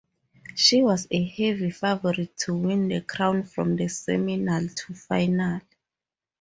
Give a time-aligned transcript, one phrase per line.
[0.55, 5.61] She was a heavy favorite to win the crown from the semifinal to final.